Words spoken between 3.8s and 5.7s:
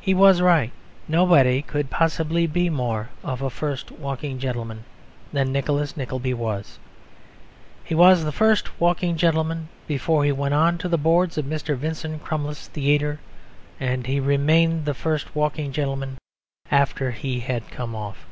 walking gentleman than